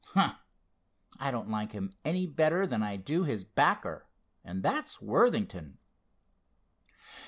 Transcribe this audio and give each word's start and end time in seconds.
Humph! 0.15 0.33
I 1.19 1.29
don't 1.29 1.47
like 1.51 1.73
him 1.73 1.91
any 2.03 2.25
better 2.25 2.65
than 2.65 2.81
I 2.81 2.95
do 2.95 3.23
his 3.23 3.43
backer, 3.43 4.07
and 4.43 4.63
that's 4.63 4.99
Worthington." 4.99 5.77